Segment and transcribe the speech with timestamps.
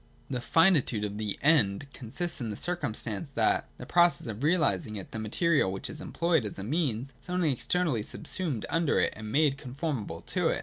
[0.31, 4.95] This finitude of the End consists in the circumstance, that, in the process of realising
[4.95, 9.13] it, the material, which is employed as a means, is only externally subsumed under it
[9.15, 10.59] and made conformable to it.